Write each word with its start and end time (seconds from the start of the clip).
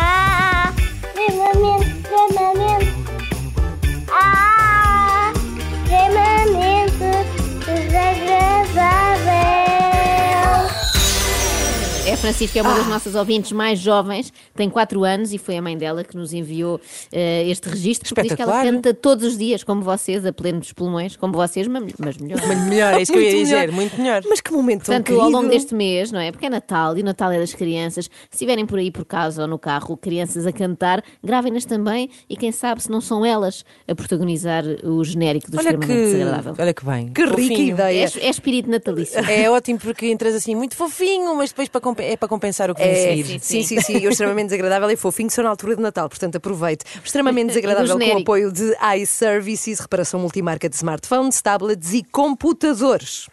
Bye. 0.00 0.39
Francisca, 12.20 12.58
é 12.58 12.62
uma 12.62 12.74
das 12.74 12.86
nossas 12.86 13.14
ouvintes 13.14 13.50
mais 13.52 13.78
jovens, 13.78 14.30
tem 14.54 14.68
4 14.68 15.04
anos 15.04 15.32
e 15.32 15.38
foi 15.38 15.56
a 15.56 15.62
mãe 15.62 15.76
dela 15.76 16.04
que 16.04 16.14
nos 16.16 16.34
enviou 16.34 16.78
eh, 17.10 17.48
este 17.48 17.68
registro. 17.70 18.14
Porque 18.14 18.28
diz 18.28 18.36
que 18.36 18.42
ela 18.42 18.62
canta 18.62 18.92
todos 18.92 19.24
os 19.24 19.38
dias, 19.38 19.64
como 19.64 19.80
vocês, 19.80 20.24
a 20.26 20.32
pleno 20.32 20.60
dos 20.60 20.72
pulmões, 20.72 21.16
como 21.16 21.32
vocês, 21.32 21.66
mas, 21.66 21.82
melhor. 22.18 22.40
Muito 22.46 22.60
melhor, 22.64 22.94
é 22.94 23.02
isso 23.02 23.10
que 23.12 23.18
eu 23.18 23.22
ia 23.22 23.30
dizer, 23.34 23.56
melhor. 23.60 23.72
muito 23.74 23.98
melhor. 24.00 24.22
Mas 24.28 24.40
que 24.42 24.52
momento 24.52 24.84
tão 24.84 24.94
Portanto, 24.96 25.18
ao 25.20 25.30
longo 25.30 25.48
deste 25.48 25.74
mês, 25.74 26.12
não 26.12 26.20
é? 26.20 26.30
Porque 26.30 26.44
é 26.44 26.50
Natal 26.50 26.96
e 26.98 27.00
o 27.00 27.04
Natal 27.04 27.32
é 27.32 27.38
das 27.38 27.54
crianças. 27.54 28.04
Se 28.04 28.10
estiverem 28.34 28.66
por 28.66 28.78
aí 28.78 28.90
por 28.90 29.06
casa 29.06 29.42
ou 29.42 29.48
no 29.48 29.58
carro, 29.58 29.96
crianças 29.96 30.46
a 30.46 30.52
cantar, 30.52 31.02
gravem-nas 31.24 31.64
também 31.64 32.10
e 32.28 32.36
quem 32.36 32.52
sabe 32.52 32.82
se 32.82 32.90
não 32.90 33.00
são 33.00 33.24
elas 33.24 33.64
a 33.88 33.94
protagonizar 33.94 34.62
o 34.84 35.02
genérico 35.02 35.50
do 35.50 35.56
Olha 35.56 35.70
extremamente 35.70 35.96
que, 35.98 36.12
desagradável. 36.12 36.54
olha 36.58 36.74
que 36.74 36.84
bem. 36.84 37.08
Que 37.08 37.24
rica 37.24 37.62
ideia. 37.62 38.04
É, 38.14 38.26
é 38.26 38.28
espírito 38.28 38.68
natalício. 38.70 39.18
É 39.20 39.50
ótimo 39.50 39.78
porque 39.78 40.06
entras 40.10 40.34
assim 40.34 40.54
muito 40.54 40.76
fofinho, 40.76 41.34
mas 41.34 41.48
depois 41.50 41.68
para 41.68 41.80
compe- 41.80 42.09
é 42.12 42.16
para 42.16 42.28
compensar 42.28 42.70
o 42.70 42.74
que 42.74 42.82
vem 42.82 42.90
a 42.90 42.94
É, 42.94 43.08
seguir. 43.16 43.24
sim, 43.24 43.38
sim, 43.40 43.62
sim, 43.62 43.80
sim. 43.80 43.96
E 43.98 44.06
o 44.06 44.10
extremamente 44.10 44.46
desagradável 44.46 44.90
e 44.90 44.96
fofinho 44.96 45.30
são 45.30 45.44
na 45.44 45.50
altura 45.50 45.76
de 45.76 45.82
Natal, 45.82 46.08
portanto 46.08 46.36
aproveite. 46.36 46.84
O 47.00 47.04
extremamente 47.04 47.48
desagradável 47.54 47.98
com 47.98 48.14
o 48.14 48.18
apoio 48.18 48.52
de 48.52 48.74
iServices, 48.98 49.80
reparação 49.80 50.20
multimarca 50.20 50.68
de 50.68 50.76
smartphones, 50.76 51.40
tablets 51.42 51.92
e 51.92 52.02
computadores. 52.02 53.28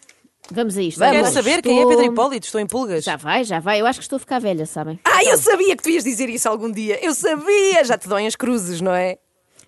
Vamos 0.50 0.78
a 0.78 0.82
isto. 0.82 0.98
Vamos. 0.98 1.14
Quero 1.16 1.30
saber 1.32 1.60
quem 1.62 1.72
é 1.78 1.82
estou- 1.82 1.90
Pedro 1.96 2.12
Hipólito, 2.12 2.46
estou 2.46 2.60
em 2.60 2.66
pulgas. 2.66 3.04
Já 3.04 3.16
vai, 3.16 3.44
já 3.44 3.60
vai. 3.60 3.80
Eu 3.80 3.86
acho 3.86 3.98
que 3.98 4.04
estou 4.04 4.16
a 4.16 4.20
ficar 4.20 4.38
velha, 4.38 4.64
sabem? 4.64 4.98
Ah, 5.04 5.22
eu 5.22 5.36
sabia 5.36 5.76
que 5.76 5.82
tu 5.82 5.90
ias 5.90 6.02
dizer 6.04 6.28
isso 6.30 6.48
algum 6.48 6.70
dia. 6.70 6.98
Eu 7.04 7.12
sabia! 7.14 7.84
Já 7.84 7.98
te 7.98 8.08
doem 8.08 8.26
as 8.26 8.34
cruzes, 8.34 8.80
não 8.80 8.94
é? 8.94 9.18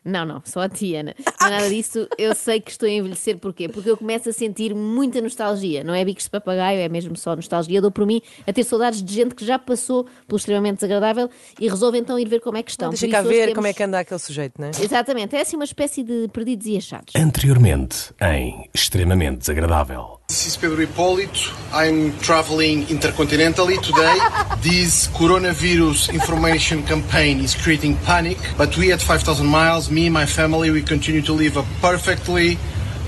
Não, 0.05 0.25
não, 0.25 0.43
só 0.45 0.63
a 0.63 0.69
ti, 0.69 0.95
Ana. 0.95 1.15
Não 1.41 1.47
é 1.49 1.51
nada 1.51 1.69
disso. 1.69 2.09
Eu 2.17 2.35
sei 2.35 2.61
que 2.61 2.71
estou 2.71 2.89
a 2.89 2.93
envelhecer. 2.93 3.37
Porquê? 3.39 3.69
Porque 3.69 3.91
eu 3.91 3.97
começo 3.97 4.29
a 4.31 4.33
sentir 4.33 4.75
muita 4.75 5.21
nostalgia. 5.21 5.85
Não 5.85 5.95
é 5.95 6.05
bicos 6.05 6.25
de 6.25 6.31
papagaio, 6.31 6.81
é 6.81 6.89
mesmo 6.89 7.17
só 7.17 7.37
nostalgia. 7.37 7.81
Dou 7.83 7.91
por 7.91 8.07
mim 8.07 8.23
a 8.47 8.53
ter 8.53 8.65
saudades 8.65 9.03
de 9.03 9.13
gente 9.15 9.35
que 9.35 9.45
já 9.45 9.59
passou 9.59 10.07
pelo 10.27 10.39
extremamente 10.39 10.77
desagradável 10.77 11.29
e 11.61 11.69
resolvo 11.69 11.97
então 11.99 12.19
ir 12.19 12.29
ver 12.29 12.41
como 12.41 12.57
é 12.57 12.63
que 12.63 12.71
estão. 12.71 12.89
Deixa 12.91 13.09
cá 13.09 13.21
ver 13.23 13.41
temos- 13.41 13.55
como 13.55 13.67
é 13.67 13.73
que 13.75 13.83
anda 13.83 13.99
aquele 13.99 14.21
sujeito, 14.21 14.55
não 14.59 14.69
é? 14.69 14.71
Exatamente, 14.81 15.37
é 15.37 15.43
assim 15.43 15.57
uma 15.57 15.65
espécie 15.65 16.03
de 16.03 16.29
perdidos 16.29 16.67
e 16.67 16.77
achados. 16.79 17.15
Anteriormente, 17.15 18.13
em 18.23 18.69
Extremamente 18.73 19.39
Desagradável. 19.41 20.19
This 20.29 20.47
is 20.47 20.57
Pedro 20.57 20.81
Hipólito. 20.81 21.53
I'm 21.75 22.13
traveling 22.23 22.87
intercontinentally 22.89 23.79
today. 23.81 24.17
This 24.63 25.09
coronavirus 25.09 26.09
information 26.15 26.83
campaign 26.85 27.41
is 27.45 27.55
creating 27.55 27.97
panic, 28.07 28.39
but 28.57 28.77
we 28.79 28.93
at 28.93 29.03
5,000 29.03 29.45
miles, 29.47 29.89
me 29.91 30.09
my 30.09 30.27
family, 30.27 30.71
we 30.71 30.83
continue 30.83 31.23
to 31.23 31.33
live 31.33 31.57
a 31.57 31.65
perfectly 31.81 32.59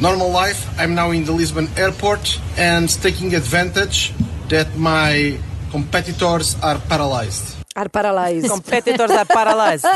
normal 0.01 0.31
life. 0.31 0.69
I'm 0.79 0.95
now 0.95 1.11
in 1.11 1.25
the 1.25 1.33
Lisbon 1.33 1.69
airport 1.77 2.41
and 2.57 2.89
taking 2.89 3.35
advantage 3.35 4.13
that 4.49 4.77
my 4.77 5.39
competitors 5.71 6.57
are 6.63 6.79
paralyzed. 6.79 7.62
Ar 7.75 7.89
paralyzed. 7.89 8.49
Competitors 8.51 9.11
da 9.11 9.25
Paralyze. 9.25 9.87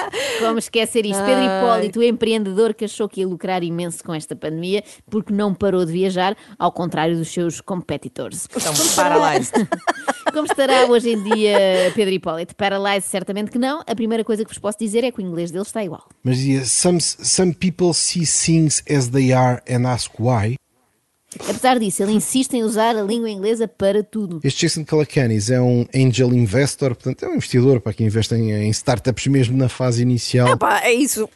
Como 0.41 0.59
esquecer 0.59 1.04
isto? 1.04 1.22
Pedro 1.25 1.44
Hipólito, 1.44 2.00
o 2.00 2.03
empreendedor 2.03 2.72
que 2.72 2.87
achou 2.87 3.06
que 3.09 3.20
ia 3.20 3.26
lucrar 3.28 3.62
imenso 3.62 4.03
com 4.03 4.14
esta 4.14 4.34
pandemia 4.34 4.82
porque 5.10 5.32
não 5.32 5.54
parou 5.54 5.84
de 5.84 5.92
viajar, 5.92 6.37
ao 6.59 6.72
contrário 6.72 7.16
dos 7.16 7.28
seus 7.28 7.60
competitors. 7.60 8.48
Estão 8.56 8.72
paralyzed. 8.94 9.53
Como 10.32 10.47
estará 10.47 10.87
hoje 10.87 11.10
em 11.10 11.22
dia 11.22 11.92
Pedro 11.94 12.14
Hipólito? 12.14 12.56
Paralyzed, 12.56 13.09
certamente 13.09 13.50
que 13.50 13.59
não. 13.59 13.82
A 13.87 13.94
primeira 13.94 14.25
coisa 14.25 14.43
que 14.43 14.50
vos 14.50 14.58
posso 14.58 14.78
dizer 14.78 15.04
é 15.04 15.10
que 15.10 15.19
o 15.19 15.22
inglês 15.22 15.50
dele 15.50 15.64
está 15.64 15.84
igual. 15.84 16.08
Mas 16.25 16.38
dizia, 16.38 16.64
some, 16.64 17.00
some 17.00 17.53
people 17.54 17.93
see 17.93 18.25
things 18.26 18.82
as 18.91 19.08
they 19.08 19.32
are 19.32 19.62
and 19.69 19.87
ask 19.87 20.10
why. 20.19 20.56
Apesar 21.41 21.79
disso, 21.79 22.03
ele 22.03 22.13
insiste 22.13 22.55
em 22.55 22.63
usar 22.63 22.97
a 22.97 23.03
língua 23.03 23.31
inglesa 23.31 23.69
para 23.69 24.03
tudo. 24.03 24.41
Este 24.43 24.67
Jason 24.67 24.85
Calacanis 24.85 25.51
é 25.51 25.61
um 25.61 25.87
angel 25.95 26.33
investor, 26.33 26.95
portanto 26.95 27.25
é 27.25 27.29
um 27.29 27.35
investidor 27.35 27.81
para 27.81 27.93
quem 27.93 28.07
investe 28.07 28.35
em, 28.35 28.53
em 28.53 28.71
startups 28.71 29.27
mesmo 29.27 29.57
na 29.57 29.69
fase 29.69 30.03
inicial. 30.03 30.57
Pá, 30.57 30.81
é 30.83 30.93
isso. 30.93 31.29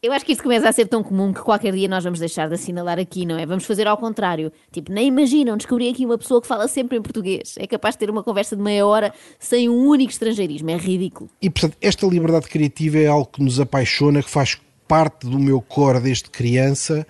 Eu 0.00 0.12
acho 0.12 0.24
que 0.24 0.30
isto 0.30 0.44
começa 0.44 0.68
a 0.68 0.72
ser 0.72 0.86
tão 0.86 1.02
comum 1.02 1.32
que 1.32 1.40
qualquer 1.40 1.72
dia 1.72 1.88
nós 1.88 2.04
vamos 2.04 2.20
deixar 2.20 2.46
de 2.46 2.54
assinalar 2.54 3.00
aqui, 3.00 3.26
não 3.26 3.36
é? 3.36 3.44
Vamos 3.44 3.64
fazer 3.64 3.86
ao 3.88 3.96
contrário. 3.96 4.52
Tipo, 4.70 4.92
nem 4.92 5.08
imaginam 5.08 5.56
descobrir 5.56 5.88
aqui 5.90 6.06
uma 6.06 6.16
pessoa 6.16 6.40
que 6.40 6.46
fala 6.46 6.68
sempre 6.68 6.96
em 6.96 7.02
português. 7.02 7.54
É 7.58 7.66
capaz 7.66 7.96
de 7.96 7.98
ter 7.98 8.10
uma 8.10 8.22
conversa 8.22 8.54
de 8.54 8.62
meia 8.62 8.86
hora 8.86 9.12
sem 9.40 9.68
um 9.68 9.88
único 9.88 10.12
estrangeirismo. 10.12 10.70
É 10.70 10.76
ridículo. 10.76 11.28
E 11.42 11.50
portanto, 11.50 11.76
esta 11.80 12.06
liberdade 12.06 12.46
criativa 12.46 12.98
é 12.98 13.06
algo 13.08 13.26
que 13.26 13.42
nos 13.42 13.58
apaixona, 13.58 14.22
que 14.22 14.30
faz 14.30 14.56
parte 14.86 15.26
do 15.26 15.38
meu 15.38 15.60
core 15.60 16.00
desde 16.00 16.30
criança. 16.30 17.04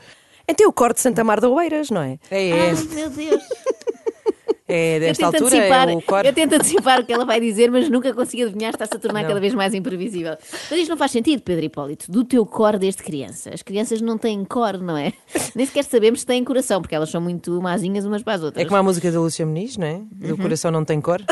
Então 0.49 0.69
o 0.69 0.73
corte 0.73 0.97
de 0.97 1.03
Santa 1.03 1.23
Mar 1.23 1.41
da 1.41 1.49
Oeiras, 1.49 1.91
não 1.91 2.01
é? 2.01 2.19
É, 2.31 2.49
é, 2.49 2.71
Ai, 2.71 2.75
meu 2.95 3.11
Deus. 3.11 3.43
é 4.67 4.97
Eu 4.97 5.01
desta 5.01 5.31
tento, 5.31 5.35
altura, 5.43 5.57
antecipar, 5.57 5.89
é 5.89 5.95
o 5.95 6.03
core. 6.03 6.27
eu 6.29 6.33
tento 6.33 6.53
antecipar 6.55 7.01
o 7.01 7.05
que 7.05 7.13
ela 7.13 7.25
vai 7.25 7.41
dizer, 7.41 7.71
mas 7.71 7.89
nunca 7.89 8.13
consegui 8.15 8.45
adivinhar, 8.45 8.73
está-se 8.73 8.95
a 8.95 8.99
tornar 8.99 9.27
cada 9.27 9.41
vez 9.41 9.55
mais 9.55 9.75
imprevisível. 9.75 10.37
Mas 10.71 10.81
isto 10.81 10.91
não 10.91 10.97
faz 10.97 11.11
sentido, 11.11 11.43
Pedro 11.43 11.65
Hipólito, 11.65 12.11
do 12.11 12.25
teu 12.25 12.45
core 12.47 12.79
desde 12.79 13.03
criança. 13.03 13.51
As 13.53 13.63
crianças 13.63 14.01
não 14.01 14.17
têm 14.19 14.45
core, 14.45 14.79
não 14.79 14.97
é? 14.97 15.13
Nem 15.55 15.67
sequer 15.67 15.85
sabemos 15.85 16.21
se 16.21 16.27
têm 16.27 16.43
coração, 16.45 16.81
porque 16.81 16.95
elas 16.95 17.11
são 17.11 17.21
muito 17.21 17.61
mazinhas 17.61 18.05
umas 18.05 18.23
para 18.23 18.35
as 18.35 18.43
outras. 18.43 18.65
É 18.65 18.67
como 18.69 18.79
a 18.79 18.83
música 18.83 19.11
da 19.13 19.21
Lúcia 19.21 19.45
Muniz, 19.47 19.77
não 19.77 19.87
é? 19.87 20.01
Do 20.13 20.37
coração 20.39 20.71
não 20.71 20.85
tem 20.85 21.01
cor. 21.01 21.21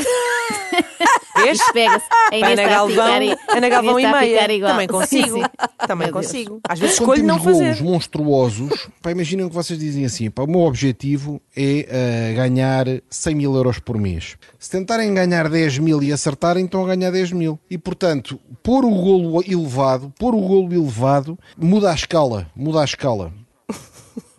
Vês? 1.47 1.73
Pega-se. 1.73 2.07
A 2.33 2.37
Inês 2.37 2.53
Ana 2.53 2.63
está 2.63 2.65
a 2.65 2.79
Galvão, 2.79 3.07
ficar 3.07 3.23
i- 3.23 3.37
Ana 3.57 3.69
Galvão 3.69 4.01
Inês 4.01 4.05
e 4.05 4.07
está 4.07 4.19
a 4.19 4.21
meia. 4.21 4.53
igual. 4.57 4.73
Também 4.73 4.89
consigo. 4.89 5.27
Sim, 5.37 5.43
sim. 5.43 5.87
Também 5.87 6.07
Meu 6.09 6.15
Deus. 6.15 6.27
consigo. 6.27 6.61
Às 6.69 6.79
vezes 6.81 6.99
Quando 6.99 7.09
escolho 7.19 7.27
não 7.27 7.39
temos 7.39 7.53
golos 7.59 7.69
fazer. 7.79 7.85
monstruosos, 7.85 8.89
pá, 9.03 9.11
imaginem 9.11 9.49
que 9.49 9.55
vocês 9.55 9.79
dizem 9.79 10.05
assim: 10.05 10.31
pá, 10.31 10.43
o 10.43 10.47
meu 10.47 10.61
objetivo 10.61 11.41
é 11.57 11.87
eh, 11.89 12.33
ganhar 12.35 12.87
100 13.09 13.35
mil 13.35 13.55
euros 13.55 13.79
por 13.79 13.97
mês. 13.99 14.37
Se 14.59 14.71
tentarem 14.71 15.13
ganhar 15.15 15.49
10 15.49 15.79
mil 15.79 16.03
e 16.03 16.13
acertarem, 16.13 16.65
estão 16.65 16.85
a 16.85 16.89
ganhar 16.95 17.11
10 17.11 17.33
mil. 17.33 17.59
E 17.71 17.79
portanto, 17.79 18.41
pôr 18.63 18.85
o 18.85 18.91
golo 18.91 19.43
elevado, 19.47 20.13
pôr 20.19 20.35
o 20.35 20.41
golo 20.41 20.73
elevado, 20.73 21.39
muda 21.57 21.91
a 21.91 21.95
escala, 21.95 22.47
muda 22.57 22.81
a 22.81 22.85
escala. 22.85 23.33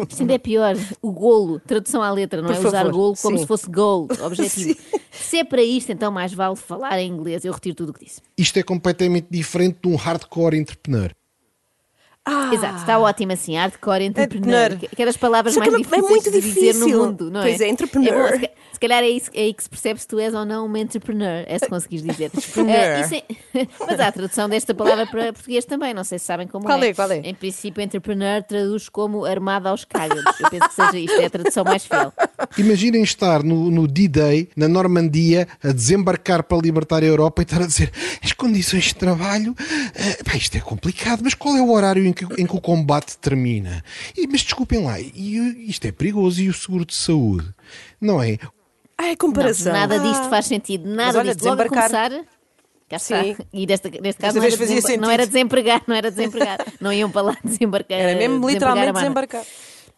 Isto 0.07 0.21
ainda 0.21 0.33
é 0.33 0.37
pior. 0.37 0.75
O 1.01 1.11
golo, 1.11 1.59
tradução 1.59 2.01
à 2.01 2.11
letra, 2.11 2.41
não 2.41 2.49
Por 2.49 2.55
é? 2.55 2.59
Usar 2.59 2.85
favor, 2.85 2.91
golo 2.91 3.15
como 3.21 3.37
sim. 3.37 3.41
se 3.41 3.47
fosse 3.47 3.69
goal, 3.69 4.07
objetivo. 4.21 4.79
Se 5.11 5.37
é 5.37 5.43
para 5.43 5.61
isto, 5.61 5.91
então 5.91 6.11
mais 6.11 6.33
vale 6.33 6.55
falar 6.55 6.99
em 6.99 7.09
inglês. 7.09 7.43
Eu 7.43 7.53
retiro 7.53 7.75
tudo 7.75 7.89
o 7.89 7.93
que 7.93 8.05
disse. 8.05 8.21
Isto 8.37 8.59
é 8.59 8.63
completamente 8.63 9.27
diferente 9.29 9.79
de 9.81 9.87
um 9.89 9.95
hardcore 9.95 10.57
entrepreneur. 10.57 11.11
Exato, 12.53 12.77
está 12.77 12.99
ótimo 12.99 13.31
assim. 13.33 13.55
Hardcore 13.55 14.03
entrepreneur. 14.05 14.71
Entrepreneur. 14.73 14.89
Que 14.89 14.95
que 14.95 15.03
é 15.03 15.13
palavras 15.13 15.53
Só 15.53 15.61
que 15.61 15.69
mais 15.71 15.81
é 15.81 15.83
difíceis 15.83 16.09
muito 16.09 16.31
de 16.31 16.41
dizer 16.41 16.73
no 16.73 16.79
difícil. 16.85 17.05
mundo, 17.05 17.31
não 17.31 17.39
é? 17.41 17.43
Pois 17.43 17.61
é, 17.61 17.67
entrepreneur. 17.69 18.29
bom, 18.31 18.35
se, 18.35 18.39
ca- 18.41 18.49
se 18.73 18.79
calhar 18.79 19.03
é, 19.03 19.09
isso, 19.09 19.31
é 19.33 19.41
aí 19.41 19.53
que 19.53 19.63
se 19.63 19.69
percebe 19.69 19.99
se 19.99 20.07
tu 20.07 20.19
és 20.19 20.33
ou 20.33 20.45
não 20.45 20.65
uma 20.65 20.79
entrepreneur, 20.79 21.43
é 21.47 21.57
se 21.59 21.67
conseguires 21.67 22.05
dizer. 22.05 22.25
Entrepreneur. 22.35 22.99
Isso 23.01 23.15
é- 23.15 23.67
Mas 23.87 23.99
há 23.99 24.07
a 24.07 24.11
tradução 24.11 24.49
desta 24.49 24.73
palavra 24.75 25.05
para 25.07 25.33
português 25.33 25.65
também, 25.65 25.93
não 25.93 26.03
sei 26.03 26.19
se 26.19 26.25
sabem 26.25 26.47
como 26.47 26.65
Qual 26.65 26.81
é, 26.83 26.93
qual 26.93 27.11
é? 27.11 27.17
Em 27.23 27.33
princípio, 27.33 27.81
entrepreneur 27.81 28.43
traduz 28.43 28.89
como 28.89 29.25
armada 29.25 29.69
aos 29.69 29.85
cágados. 29.85 30.23
Eu 30.39 30.49
penso 30.49 30.67
que 30.69 30.75
seja 30.75 30.97
isto, 30.97 31.19
é 31.21 31.25
a 31.25 31.29
tradução 31.29 31.63
mais 31.63 31.85
fiel. 31.85 32.13
Imaginem 32.57 33.01
estar 33.03 33.43
no, 33.43 33.69
no 33.71 33.87
D-Day, 33.87 34.49
na 34.55 34.67
Normandia, 34.67 35.47
a 35.63 35.71
desembarcar 35.71 36.43
para 36.43 36.57
libertar 36.57 37.01
a 37.03 37.05
Europa 37.05 37.41
e 37.41 37.43
estar 37.43 37.61
a 37.61 37.65
dizer 37.65 37.91
as 38.23 38.31
condições 38.33 38.85
de 38.85 38.95
trabalho, 38.95 39.55
eh, 39.95 40.23
pá, 40.23 40.35
isto 40.35 40.55
é 40.55 40.59
complicado, 40.59 41.21
mas 41.23 41.33
qual 41.33 41.55
é 41.57 41.61
o 41.61 41.71
horário 41.71 42.05
em 42.05 42.13
que, 42.13 42.25
em 42.39 42.45
que 42.45 42.55
o 42.55 42.61
combate 42.61 43.17
termina? 43.17 43.83
E, 44.15 44.27
mas 44.27 44.41
desculpem 44.43 44.83
lá, 44.83 44.99
e, 44.99 45.65
isto 45.69 45.85
é 45.85 45.91
perigoso 45.91 46.41
e 46.41 46.49
o 46.49 46.53
seguro 46.53 46.85
de 46.85 46.95
saúde? 46.95 47.47
Não 47.99 48.21
é? 48.21 48.37
Ai, 48.97 49.09
Não, 49.09 49.17
comparação. 49.17 49.73
nada 49.73 49.99
disto 49.99 50.29
faz 50.29 50.45
sentido, 50.45 50.87
nada 50.89 51.19
olha, 51.19 51.33
disto. 51.33 51.45
Logo 51.45 51.57
desembarcar- 51.63 52.09
começar, 52.09 52.25
Cá 52.89 52.95
está. 52.95 53.21
Sim. 53.21 53.35
E 53.51 53.65
desta, 53.65 53.89
neste 53.89 54.21
caso 54.21 54.39
Desta 54.39 54.65
não 54.65 54.71
era, 54.77 54.97
não 55.01 55.11
era 55.11 55.27
desempregar, 55.27 55.81
não 55.85 55.95
era 55.95 56.09
desempregar. 56.09 56.65
não 56.79 56.93
iam 56.93 57.11
para 57.11 57.21
lá 57.21 57.37
desembarcar. 57.43 57.99
Era 57.99 58.17
mesmo 58.17 58.47
literalmente 58.47 58.93
desembarcar. 58.93 59.43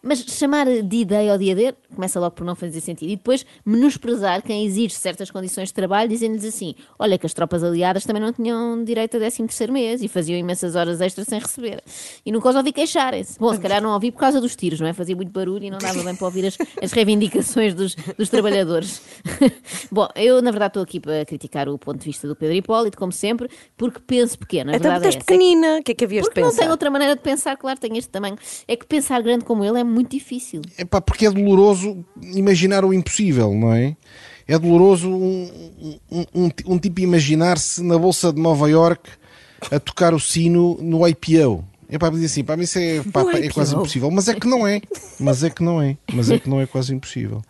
Mas 0.02 0.20
chamar 0.20 0.66
de 0.66 0.96
ideia 0.96 1.32
ao 1.32 1.38
dia 1.38 1.54
D 1.54 1.74
começa 1.94 2.18
logo 2.18 2.34
por 2.34 2.44
não 2.44 2.54
fazer 2.54 2.80
sentido. 2.80 3.10
E 3.10 3.16
depois 3.16 3.44
menosprezar 3.66 4.42
quem 4.42 4.64
exige 4.64 4.94
certas 4.94 5.30
condições 5.30 5.68
de 5.68 5.74
trabalho, 5.74 6.08
dizendo-lhes 6.08 6.44
assim: 6.44 6.74
olha, 6.98 7.18
que 7.18 7.26
as 7.26 7.34
tropas 7.34 7.62
aliadas 7.62 8.04
também 8.04 8.22
não 8.22 8.32
tinham 8.32 8.82
direito 8.82 9.16
a 9.16 9.20
13 9.20 9.38
terceiro 9.46 9.72
mês 9.72 10.02
e 10.02 10.08
faziam 10.08 10.38
imensas 10.38 10.74
horas 10.74 11.00
extras 11.00 11.26
sem 11.26 11.38
receber. 11.38 11.82
E 12.24 12.32
nunca 12.32 12.48
os 12.48 12.56
ouvi 12.56 12.72
queixarem-se. 12.72 13.38
Bom, 13.38 13.52
se 13.54 13.60
calhar 13.60 13.82
não 13.82 13.92
ouvi 13.92 14.10
por 14.10 14.18
causa 14.20 14.40
dos 14.40 14.56
tiros, 14.56 14.80
não 14.80 14.86
é? 14.86 14.92
Fazia 14.92 15.14
muito 15.14 15.30
barulho 15.32 15.64
e 15.64 15.70
não 15.70 15.78
dava 15.78 16.02
bem 16.02 16.14
para 16.16 16.24
ouvir 16.26 16.46
as, 16.46 16.56
as 16.82 16.92
reivindicações 16.92 17.74
dos, 17.74 17.94
dos 18.16 18.28
trabalhadores. 18.28 19.02
Bom, 19.90 20.08
eu 20.14 20.40
na 20.40 20.50
verdade 20.50 20.70
estou 20.70 20.82
aqui 20.82 20.98
para 21.00 21.24
criticar 21.24 21.68
o 21.68 21.78
ponto 21.78 21.98
de 21.98 22.04
vista 22.06 22.26
do 22.26 22.34
Pedro 22.36 22.54
Hipólito, 22.54 22.96
como 22.96 23.12
sempre, 23.12 23.48
porque 23.76 24.00
penso 24.06 24.38
pequeno. 24.38 24.70
Então 24.74 24.90
porque 24.92 25.04
é 25.04 25.08
és. 25.08 25.14
É 25.16 25.18
que- 25.18 25.24
pequenina, 25.24 25.78
o 25.78 25.82
que 25.82 25.92
é 25.92 25.94
que 25.94 26.04
havias 26.04 26.22
de 26.24 26.28
porque 26.30 26.40
não 26.40 26.48
pensar? 26.48 26.62
tem 26.62 26.70
outra 26.70 26.90
maneira 26.90 27.14
de 27.16 27.22
pensar, 27.22 27.56
claro, 27.56 27.78
tem 27.78 27.96
este 27.98 28.10
tamanho. 28.10 28.36
É 28.66 28.76
que 28.76 28.86
pensar 28.86 29.20
grande 29.22 29.44
como 29.44 29.64
ele 29.64 29.78
é 29.78 29.84
muito 29.90 30.10
difícil. 30.10 30.62
Epá, 30.78 31.00
porque 31.00 31.26
é 31.26 31.30
doloroso 31.30 32.04
imaginar 32.22 32.84
o 32.84 32.94
impossível, 32.94 33.54
não 33.54 33.72
é? 33.72 33.96
É 34.46 34.58
doloroso 34.58 35.08
um, 35.08 35.98
um, 36.10 36.26
um, 36.34 36.50
um 36.66 36.78
tipo 36.78 37.00
imaginar-se 37.00 37.82
na 37.82 37.96
Bolsa 37.98 38.32
de 38.32 38.40
Nova 38.40 38.68
York 38.68 39.10
a 39.70 39.78
tocar 39.78 40.14
o 40.14 40.20
sino 40.20 40.78
no 40.80 41.06
IPO. 41.06 41.64
É 41.88 41.98
para 41.98 42.10
dizer 42.10 42.26
assim, 42.26 42.44
para 42.44 42.56
mim 42.56 42.62
isso 42.62 42.78
é, 42.78 43.02
pá, 43.12 43.22
é 43.34 43.48
quase 43.48 43.74
impossível. 43.74 44.10
Mas 44.10 44.28
é 44.28 44.34
que 44.34 44.46
não 44.46 44.66
é. 44.66 44.80
Mas 45.18 45.42
é 45.42 45.50
que 45.50 45.62
não 45.62 45.82
é. 45.82 45.96
Mas 46.12 46.30
é 46.30 46.38
que 46.38 46.48
não 46.48 46.60
é 46.60 46.66
quase 46.66 46.94
impossível. 46.94 47.42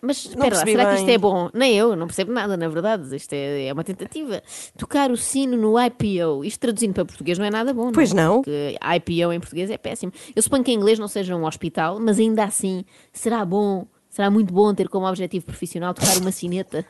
Mas 0.00 0.26
espera 0.26 0.56
lá, 0.56 0.64
será 0.64 0.84
que 0.84 0.92
bem. 0.92 1.00
isto 1.00 1.10
é 1.10 1.18
bom? 1.18 1.50
Nem 1.52 1.74
eu, 1.74 1.96
não 1.96 2.06
percebo 2.06 2.32
nada, 2.32 2.56
na 2.56 2.68
verdade. 2.68 3.14
Isto 3.14 3.32
é, 3.32 3.66
é 3.66 3.72
uma 3.72 3.82
tentativa. 3.82 4.42
Tocar 4.76 5.10
o 5.10 5.16
sino 5.16 5.56
no 5.56 5.74
IPO, 5.80 6.44
isto 6.44 6.60
traduzindo 6.60 6.94
para 6.94 7.04
português 7.04 7.38
não 7.38 7.44
é 7.44 7.50
nada 7.50 7.74
bom. 7.74 7.90
Pois 7.90 8.12
não. 8.12 8.36
Porque 8.36 8.76
IPO 8.96 9.32
em 9.32 9.40
português 9.40 9.70
é 9.70 9.76
péssimo. 9.76 10.12
Eu 10.34 10.42
suponho 10.42 10.62
que 10.62 10.70
em 10.70 10.74
inglês 10.74 10.98
não 10.98 11.08
seja 11.08 11.34
um 11.34 11.44
hospital, 11.44 11.98
mas 11.98 12.18
ainda 12.18 12.44
assim, 12.44 12.84
será 13.12 13.44
bom, 13.44 13.86
será 14.18 14.32
muito 14.32 14.52
bom 14.52 14.74
ter 14.74 14.88
como 14.88 15.06
objetivo 15.06 15.46
profissional 15.46 15.94
tocar 15.94 16.16
uma 16.16 16.32
sineta. 16.32 16.84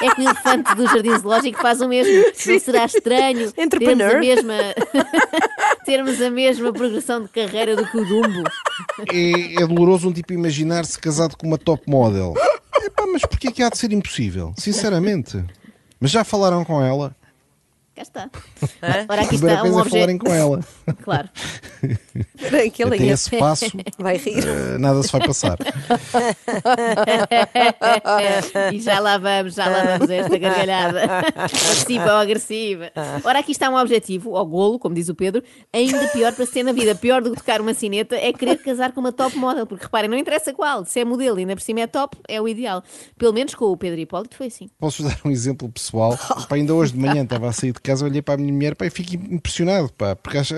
É 0.00 0.14
que 0.14 0.22
o 0.22 0.24
elefante 0.24 0.74
do 0.74 0.86
Jardim 0.86 1.18
Zoológico 1.18 1.60
faz 1.60 1.82
o 1.82 1.86
mesmo. 1.86 2.32
Não 2.46 2.58
será 2.58 2.86
estranho 2.86 3.52
termos 3.52 3.58
Entrepreneur. 3.58 4.16
a 4.16 4.18
mesma, 4.18 4.54
termos 5.84 6.22
a 6.22 6.30
mesma 6.30 6.72
progressão 6.72 7.24
de 7.24 7.28
carreira 7.28 7.76
do 7.76 7.86
que 7.86 7.98
o 7.98 8.06
Dumbo. 8.06 8.42
É, 9.12 9.62
é 9.62 9.66
doloroso 9.66 10.08
um 10.08 10.12
tipo 10.14 10.32
imaginar-se 10.32 10.98
casado 10.98 11.36
com 11.36 11.46
uma 11.46 11.58
top 11.58 11.82
model. 11.86 12.32
Epá, 12.82 13.04
mas 13.06 13.20
porquê 13.20 13.52
que 13.52 13.62
há 13.62 13.68
de 13.68 13.76
ser 13.76 13.92
impossível? 13.92 14.54
Sinceramente. 14.56 15.44
Mas 16.00 16.10
já 16.10 16.24
falaram 16.24 16.64
com 16.64 16.82
ela? 16.82 17.14
Cá 17.94 18.02
está. 18.02 18.30
Hã? 18.82 19.06
Ora, 19.06 19.22
aqui 19.22 19.34
está 19.34 19.62
um 19.64 19.80
é 19.80 19.84
falarem 19.84 20.16
objeto. 20.16 20.24
com 20.24 20.32
ela. 20.32 20.60
Claro. 21.02 21.28
Aí, 22.52 22.70
que 22.70 22.82
Até 22.82 23.06
esse 23.06 23.36
passo, 23.36 23.64
vai 23.98 24.16
rir. 24.16 24.44
eh, 24.46 24.78
nada 24.78 25.02
se 25.02 25.10
vai 25.10 25.26
passar. 25.26 25.58
e 28.72 28.80
já 28.80 29.00
lá 29.00 29.18
vamos, 29.18 29.54
já 29.54 29.68
lá 29.68 29.84
vamos 29.84 30.10
a 30.10 30.14
esta 30.14 30.38
gargalhada. 30.38 31.00
Passiva 31.34 32.04
ou 32.04 32.18
agressiva. 32.18 32.90
Ora, 33.24 33.40
aqui 33.40 33.52
está 33.52 33.68
um 33.68 33.76
objetivo, 33.76 34.36
ao 34.36 34.46
golo, 34.46 34.78
como 34.78 34.94
diz 34.94 35.08
o 35.08 35.14
Pedro, 35.14 35.42
ainda 35.72 36.06
pior 36.08 36.32
para 36.32 36.46
se 36.46 36.52
ter 36.52 36.62
na 36.62 36.72
vida. 36.72 36.94
Pior 36.94 37.22
do 37.22 37.30
que 37.30 37.36
tocar 37.36 37.60
uma 37.60 37.74
cineta 37.74 38.16
é 38.16 38.32
querer 38.32 38.56
casar 38.62 38.92
com 38.92 39.00
uma 39.00 39.12
top 39.12 39.36
model. 39.36 39.66
Porque 39.66 39.84
reparem, 39.84 40.08
não 40.08 40.16
interessa 40.16 40.52
qual, 40.52 40.84
se 40.84 41.00
é 41.00 41.04
modelo 41.04 41.38
e 41.38 41.40
ainda 41.40 41.56
por 41.56 41.62
cima 41.62 41.80
é 41.80 41.86
top, 41.86 42.16
é 42.28 42.40
o 42.40 42.48
ideal. 42.48 42.82
Pelo 43.18 43.32
menos 43.32 43.54
com 43.54 43.66
o 43.66 43.76
Pedro 43.76 44.00
Hipólito 44.00 44.36
foi 44.36 44.46
assim. 44.46 44.68
Posso 44.78 45.02
dar 45.02 45.18
um 45.24 45.30
exemplo 45.30 45.68
pessoal? 45.68 46.16
Pá, 46.48 46.56
ainda 46.56 46.74
hoje 46.74 46.92
de 46.92 46.98
manhã 46.98 47.22
estava 47.22 47.48
a 47.48 47.52
sair 47.52 47.72
de 47.72 47.80
casa, 47.82 48.04
olhei 48.04 48.22
para 48.22 48.34
a 48.34 48.36
minha 48.36 48.52
mulher 48.52 48.74
pá, 48.74 48.86
e 48.86 48.90
fico 48.90 49.14
impressionado, 49.14 49.92
pá, 49.92 50.16
porque 50.16 50.38
acho, 50.38 50.54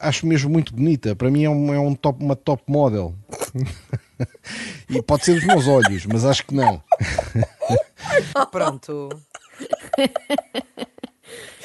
acho 0.00 0.26
mesmo 0.26 0.50
muito 0.50 0.74
bonita. 0.74 1.14
Para 1.14 1.30
mim 1.30 1.44
é, 1.44 1.50
um, 1.50 1.74
é 1.74 1.78
um 1.78 1.94
top, 1.94 2.22
uma 2.22 2.36
top 2.36 2.62
model. 2.66 3.14
e 4.88 5.02
pode 5.02 5.24
ser 5.24 5.34
dos 5.34 5.44
meus 5.44 5.66
olhos, 5.66 6.06
mas 6.06 6.24
acho 6.24 6.44
que 6.46 6.54
não. 6.54 6.82
Pronto. 8.50 9.08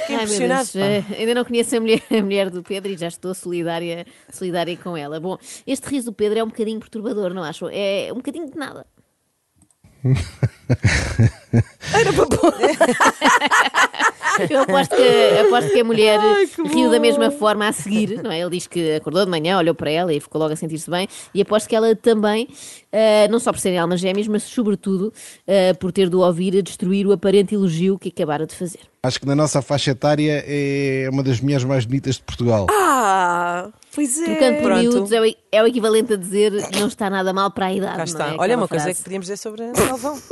Ai, 0.09 0.25
Deus, 0.25 0.75
ainda 1.17 1.35
não 1.35 1.45
conheço 1.45 1.75
a 1.75 1.79
mulher, 1.79 2.01
a 2.09 2.21
mulher 2.21 2.49
do 2.49 2.63
Pedro 2.63 2.91
e 2.91 2.97
já 2.97 3.07
estou 3.07 3.33
solidária, 3.33 4.05
solidária 4.31 4.75
com 4.77 4.97
ela. 4.97 5.19
Bom, 5.19 5.37
este 5.67 5.87
riso 5.87 6.07
do 6.07 6.13
Pedro 6.13 6.39
é 6.39 6.43
um 6.43 6.47
bocadinho 6.47 6.79
perturbador, 6.79 7.33
não 7.33 7.43
acham? 7.43 7.69
É 7.71 8.09
um 8.11 8.17
bocadinho 8.17 8.49
de 8.49 8.57
nada. 8.57 8.85
Era 11.93 12.13
para 12.13 12.25
pôr. 12.27 12.53
Eu 14.49 14.61
aposto 14.61 14.95
que, 14.95 15.39
aposto 15.47 15.71
que 15.71 15.79
a 15.79 15.83
mulher 15.83 16.19
riu 16.65 16.89
da 16.89 16.99
mesma 16.99 17.31
forma 17.31 17.67
a 17.67 17.71
seguir, 17.71 18.21
não 18.23 18.31
é? 18.31 18.39
Ele 18.39 18.51
diz 18.51 18.67
que 18.67 18.95
acordou 18.95 19.25
de 19.25 19.31
manhã, 19.31 19.57
olhou 19.57 19.75
para 19.75 19.89
ela 19.91 20.13
e 20.13 20.19
ficou 20.19 20.39
logo 20.41 20.53
a 20.53 20.55
sentir-se 20.55 20.89
bem. 20.89 21.07
E 21.33 21.41
aposto 21.41 21.67
que 21.67 21.75
ela 21.75 21.95
também, 21.95 22.47
ah, 22.91 23.27
não 23.29 23.39
só 23.39 23.51
por 23.51 23.59
serem 23.59 23.77
almas 23.79 23.99
gêmeas, 23.99 24.27
mas 24.27 24.43
sobretudo 24.43 25.13
ah, 25.47 25.73
por 25.79 25.91
ter 25.91 26.09
de 26.09 26.15
ouvir 26.15 26.57
a 26.57 26.61
destruir 26.61 27.05
o 27.07 27.11
aparente 27.11 27.55
elogio 27.55 27.97
que 27.99 28.09
acabara 28.09 28.45
de 28.45 28.55
fazer. 28.55 28.79
Acho 29.01 29.19
que 29.21 29.25
na 29.25 29.35
nossa 29.35 29.61
faixa 29.61 29.91
etária 29.91 30.43
é 30.45 31.07
uma 31.09 31.23
das 31.23 31.39
mulheres 31.39 31.63
mais 31.63 31.85
bonitas 31.85 32.15
de 32.15 32.21
Portugal. 32.23 32.67
Ah, 32.69 33.69
pois 33.95 34.19
é. 34.21 34.25
Trocando 34.25 34.55
por 34.57 34.63
Pronto. 34.63 34.79
miúdos 34.81 35.11
é 35.13 35.21
o, 35.21 35.35
é 35.53 35.63
o 35.63 35.67
equivalente 35.67 36.13
a 36.13 36.17
dizer 36.17 36.51
não 36.77 36.87
está 36.87 37.09
nada 37.09 37.31
mal 37.31 37.49
para 37.49 37.67
a 37.67 37.73
idade. 37.73 37.91
Cá 37.93 37.97
não 37.99 38.03
está. 38.03 38.25
é? 38.25 38.31
Olha, 38.31 38.35
Aquela 38.41 38.57
uma 38.57 38.67
coisa 38.67 38.83
frase. 38.83 38.97
que 38.97 39.03
podíamos 39.05 39.25
dizer 39.27 39.37
sobre 39.37 39.63
a 39.63 39.71
Galvão. 39.71 40.19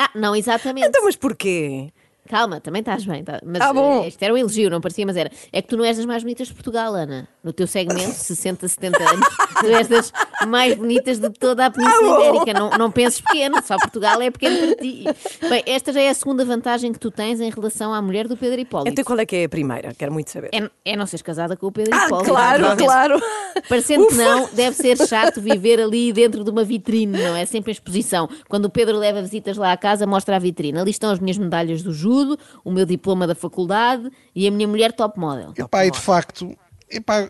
Ah, 0.00 0.10
não, 0.14 0.36
exatamente. 0.36 0.86
então, 0.86 1.02
mas 1.04 1.16
porquê? 1.16 1.90
Calma, 2.28 2.60
também 2.60 2.80
estás 2.80 3.04
bem. 3.04 3.24
tá- 3.24 3.40
Mas 3.44 3.62
Ah, 3.62 3.72
bom. 3.72 4.02
eh, 4.04 4.08
isto 4.08 4.22
era 4.22 4.32
um 4.32 4.36
elogio, 4.36 4.68
não 4.70 4.80
parecia, 4.80 5.06
mas 5.06 5.16
era. 5.16 5.30
É 5.52 5.62
que 5.62 5.68
tu 5.68 5.76
não 5.76 5.84
és 5.84 5.96
das 5.96 6.06
mais 6.06 6.22
bonitas 6.22 6.48
de 6.48 6.54
Portugal, 6.54 6.94
Ana. 6.94 7.26
No 7.42 7.52
teu 7.52 7.66
segmento, 7.66 8.12
60, 8.12 8.68
70 8.68 9.02
anos, 9.10 9.26
tu 9.60 9.66
és 9.66 9.88
das 9.88 10.12
mais 10.46 10.74
bonitas 10.74 11.18
de 11.18 11.30
toda 11.30 11.66
a 11.66 11.70
Península 11.70 12.16
Ah. 12.18 12.28
Ibérica. 12.28 12.58
Não, 12.58 12.70
não 12.70 12.90
penses 12.90 13.20
pequeno, 13.20 13.56
só 13.64 13.76
Portugal 13.78 14.20
é 14.20 14.30
pequeno 14.30 14.58
para 14.74 14.76
ti. 14.76 15.04
Bem, 15.48 15.62
esta 15.66 15.92
já 15.92 16.00
é 16.02 16.08
a 16.10 16.14
segunda 16.14 16.44
vantagem 16.44 16.92
que 16.92 16.98
tu 16.98 17.10
tens 17.10 17.40
em 17.40 17.50
relação 17.50 17.92
à 17.94 18.02
mulher 18.02 18.28
do 18.28 18.36
Pedro 18.36 18.60
Hipólito. 18.60 18.90
Então 18.90 19.04
qual 19.04 19.18
é 19.18 19.24
que 19.26 19.36
é 19.36 19.44
a 19.44 19.48
primeira? 19.48 19.94
Quero 19.94 20.12
muito 20.12 20.30
saber. 20.30 20.50
É, 20.52 20.70
é 20.84 20.96
não 20.96 21.06
seres 21.06 21.22
casada 21.22 21.56
com 21.56 21.66
o 21.66 21.72
Pedro 21.72 21.94
Ah, 21.94 22.06
Hipólito. 22.06 22.30
claro, 22.30 22.62
naturalmente. 22.62 22.84
claro. 23.18 23.62
Parecendo 23.68 24.06
que 24.06 24.14
Ufa. 24.14 24.22
não, 24.22 24.48
deve 24.52 24.76
ser 24.76 24.96
chato 25.06 25.40
viver 25.40 25.80
ali 25.80 26.12
dentro 26.12 26.44
de 26.44 26.50
uma 26.50 26.62
vitrine, 26.64 27.16
não 27.18 27.34
é? 27.36 27.44
Sempre 27.46 27.70
em 27.70 27.72
exposição. 27.72 28.28
Quando 28.48 28.66
o 28.66 28.70
Pedro 28.70 28.96
leva 28.98 29.20
visitas 29.22 29.56
lá 29.56 29.72
à 29.72 29.76
casa, 29.76 30.06
mostra 30.06 30.36
a 30.36 30.38
vitrine. 30.38 30.78
Ali 30.78 30.90
estão 30.90 31.10
as 31.10 31.18
minhas 31.18 31.38
medalhas 31.38 31.82
do 31.82 31.92
judo, 32.18 32.38
o 32.64 32.72
meu 32.72 32.84
diploma 32.84 33.26
da 33.26 33.34
faculdade 33.34 34.10
e 34.34 34.46
a 34.46 34.50
minha 34.50 34.66
mulher 34.66 34.92
top 34.92 35.18
model. 35.18 35.52
Epá, 35.56 35.86
e 35.86 35.90
de 35.90 35.98
facto, 35.98 36.56
epá, 36.90 37.28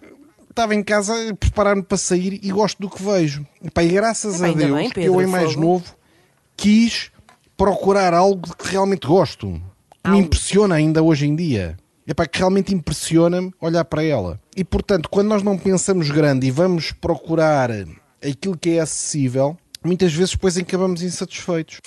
estava 0.49 0.75
em 0.75 0.83
casa 0.83 1.30
a 1.30 1.35
preparar-me 1.35 1.83
para 1.83 1.97
sair 1.99 2.40
e 2.42 2.50
gosto 2.50 2.80
do 2.80 2.90
que 2.90 3.02
vejo. 3.02 3.47
Epá, 3.62 3.83
e 3.85 3.88
graças 3.88 4.40
Epá, 4.40 4.49
a 4.49 4.52
Deus 4.52 4.73
bem, 4.73 4.90
que 4.90 5.00
eu, 5.00 5.12
Pedro, 5.14 5.23
em 5.23 5.26
mais 5.26 5.52
fogo. 5.52 5.61
novo, 5.64 5.95
quis 6.57 7.11
procurar 7.57 8.14
algo 8.14 8.49
de 8.49 8.57
que 8.57 8.68
realmente 8.68 9.07
gosto. 9.07 9.61
Que 10.02 10.11
me 10.11 10.18
impressiona 10.18 10.76
ainda 10.76 11.02
hoje 11.02 11.26
em 11.26 11.37
dia. 11.37 11.76
Epá, 12.07 12.26
que 12.26 12.38
realmente 12.38 12.75
impressiona-me 12.75 13.52
olhar 13.61 13.85
para 13.85 14.02
ela. 14.02 14.40
E 14.57 14.64
portanto, 14.64 15.09
quando 15.11 15.28
nós 15.28 15.42
não 15.42 15.59
pensamos 15.59 16.11
grande 16.11 16.47
e 16.47 16.50
vamos 16.50 16.90
procurar 16.90 17.71
aquilo 18.26 18.57
que 18.57 18.71
é 18.71 18.80
acessível, 18.80 19.57
muitas 19.85 20.12
vezes 20.12 20.33
depois 20.33 20.57
acabamos 20.57 21.02
insatisfeitos. 21.02 21.80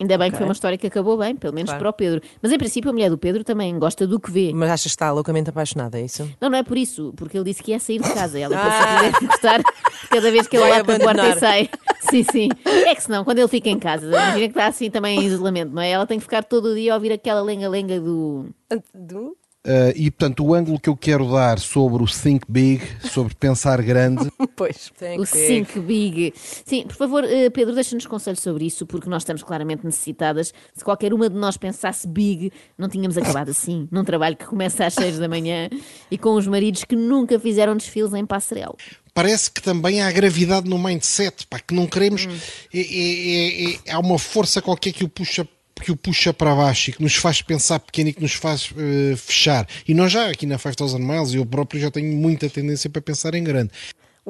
Ainda 0.00 0.16
bem 0.16 0.30
que 0.30 0.36
Ok. 0.36 0.38
foi 0.38 0.46
uma 0.46 0.52
história 0.52 0.78
que 0.78 0.86
acabou 0.86 1.18
bem, 1.18 1.36
pelo 1.36 1.52
menos 1.54 1.68
Claro. 1.70 1.80
para 1.82 1.90
o 1.90 1.92
Pedro. 1.92 2.22
Mas 2.40 2.50
em 2.50 2.56
princípio 2.58 2.88
a 2.90 2.92
mulher 2.92 3.10
do 3.10 3.18
Pedro 3.18 3.44
também 3.44 3.78
gosta 3.78 4.06
do 4.06 4.18
que 4.18 4.30
vê. 4.30 4.50
Mas 4.54 4.70
achas 4.70 4.82
que 4.84 4.88
está 4.88 5.12
loucamente 5.12 5.50
apaixonada, 5.50 5.98
é 6.00 6.04
isso? 6.04 6.28
Não, 6.40 6.48
não 6.48 6.56
é 6.58 6.62
por 6.62 6.78
isso, 6.78 7.12
porque 7.16 7.36
ele 7.36 7.44
disse 7.44 7.62
que 7.62 7.72
ia 7.72 7.78
sair 7.78 8.00
de 8.00 8.10
casa. 8.12 8.38
Ela 8.38 8.56
Ah. 8.58 9.00
que 9.12 9.12
deve 9.12 9.26
gostar 9.26 9.62
cada 10.08 10.30
vez 10.30 10.46
que 10.48 10.56
ele 10.56 10.82
para 10.84 10.96
a 10.96 10.98
porta 11.00 11.28
e 11.28 11.38
sai. 11.38 11.70
Sim, 12.10 12.22
sim. 12.24 12.48
É 12.64 12.94
que 12.94 13.02
senão, 13.02 13.24
quando 13.24 13.38
ele 13.40 13.48
fica 13.48 13.68
em 13.68 13.78
casa, 13.78 14.06
imagina 14.06 14.38
que 14.38 14.44
está 14.46 14.66
assim 14.66 14.90
também 14.90 15.20
em 15.20 15.24
isolamento, 15.26 15.72
não 15.74 15.82
é? 15.82 15.90
Ela 15.90 16.06
tem 16.06 16.18
que 16.18 16.24
ficar 16.24 16.42
todo 16.42 16.70
o 16.70 16.74
dia 16.74 16.92
a 16.92 16.96
ouvir 16.96 17.12
aquela 17.12 17.42
lenga-lenga 17.42 18.00
do. 18.00 18.46
Do... 18.94 19.36
Uh, 19.66 19.92
e 19.94 20.10
portanto, 20.10 20.42
o 20.42 20.54
ângulo 20.54 20.80
que 20.80 20.88
eu 20.88 20.96
quero 20.96 21.30
dar 21.32 21.58
sobre 21.58 22.02
o 22.02 22.06
Think 22.06 22.46
Big, 22.48 22.82
sobre 23.10 23.34
pensar 23.34 23.82
grande, 23.82 24.30
Pois. 24.56 24.90
Tem 24.98 25.20
O 25.20 25.24
que 25.26 25.36
ver. 25.36 25.46
Think 25.48 25.80
Big. 25.80 26.32
Sim, 26.64 26.84
por 26.86 26.96
favor, 26.96 27.24
eh, 27.24 27.50
Pedro, 27.50 27.74
deixa-nos 27.74 28.06
conselhos 28.06 28.40
sobre 28.40 28.64
isso, 28.64 28.86
porque 28.86 29.08
nós 29.08 29.22
estamos 29.22 29.42
claramente 29.42 29.84
necessitadas. 29.84 30.52
Se 30.74 30.82
qualquer 30.82 31.12
uma 31.12 31.28
de 31.28 31.36
nós 31.36 31.58
pensasse 31.58 32.08
big, 32.08 32.50
não 32.78 32.88
tínhamos 32.88 33.18
acabado 33.18 33.50
assim, 33.50 33.86
num 33.92 34.02
trabalho 34.04 34.34
que 34.36 34.46
começa 34.46 34.86
às 34.86 34.94
seis 34.94 35.18
da 35.18 35.28
manhã 35.28 35.68
e 36.10 36.16
com 36.16 36.34
os 36.36 36.46
maridos 36.46 36.84
que 36.84 36.96
nunca 36.96 37.38
fizeram 37.38 37.76
desfiles 37.76 38.14
em 38.14 38.24
passarela. 38.24 38.74
parece 39.12 39.50
que 39.50 39.60
também 39.60 40.00
há 40.00 40.10
gravidade 40.10 40.68
no 40.70 40.78
mindset, 40.78 41.46
pá, 41.46 41.58
que 41.60 41.74
não 41.74 41.86
queremos. 41.86 42.26
é- 42.72 42.78
é- 42.80 42.82
é- 42.82 43.74
é- 43.86 43.92
há 43.92 43.98
uma 43.98 44.18
força 44.18 44.62
qualquer 44.62 44.92
que 44.94 45.04
o 45.04 45.08
puxa 45.08 45.46
que 45.80 45.90
o 45.90 45.96
puxa 45.96 46.32
para 46.32 46.54
baixo 46.54 46.90
e 46.90 46.92
que 46.92 47.02
nos 47.02 47.14
faz 47.14 47.42
pensar 47.42 47.80
pequeno 47.80 48.10
e 48.10 48.12
que 48.12 48.22
nos 48.22 48.34
faz 48.34 48.70
eh, 48.76 49.16
fechar. 49.16 49.66
E 49.86 49.94
nós 49.94 50.12
já 50.12 50.30
aqui 50.30 50.46
na 50.46 50.58
5000 50.58 50.98
Miles, 50.98 51.34
eu 51.34 51.46
próprio 51.46 51.80
já 51.80 51.90
tenho 51.90 52.14
muita 52.14 52.48
tendência 52.48 52.88
para 52.90 53.02
pensar 53.02 53.34
em 53.34 53.42
grande. 53.42 53.70